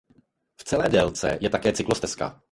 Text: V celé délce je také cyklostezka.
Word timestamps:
V 0.57 0.63
celé 0.63 0.89
délce 0.89 1.37
je 1.41 1.49
také 1.49 1.73
cyklostezka. 1.73 2.39